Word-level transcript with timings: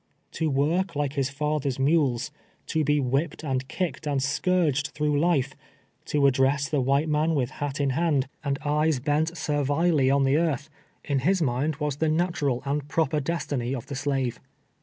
To 0.31 0.49
work 0.49 0.95
like 0.95 1.13
his 1.13 1.29
father's 1.29 1.77
mules— 1.77 2.31
to 2.73 2.83
be 2.83 2.99
whipped 2.99 3.43
and 3.43 3.67
kicked 3.67 4.07
and 4.07 4.19
scourged 4.19 4.87
through 4.95 5.19
life 5.19 5.53
—■ 6.05 6.05
to 6.05 6.25
address 6.25 6.67
the 6.67 6.81
white 6.81 7.07
man 7.07 7.35
with 7.35 7.51
hat 7.51 7.79
iu 7.79 7.89
hand, 7.89 8.27
and 8.43 8.57
eyes 8.65 8.99
262 8.99 8.99
TRTELVE 8.99 8.99
TEARS 8.99 8.99
A 8.99 9.03
SLAVE. 9.03 9.05
bent 9.05 9.37
servilely 9.67 10.09
on 10.09 10.23
the 10.23 10.37
earth, 10.37 10.69
in 11.03 11.19
liis 11.19 11.41
mind, 11.43 11.75
was 11.75 11.97
the 11.97 12.07
natu 12.07 12.41
ral 12.47 12.63
and 12.65 12.87
proper 12.87 13.19
destiny 13.19 13.75
of 13.75 13.85
the 13.85 13.95
slave. 13.95 14.39